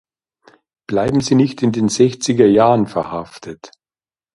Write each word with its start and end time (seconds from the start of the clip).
Bleiben 0.87 1.21
Sie 1.21 1.35
nicht 1.35 1.61
in 1.61 1.73
den 1.73 1.87
Sechzigerjahren 1.87 2.87
verhaftet. 2.87 3.69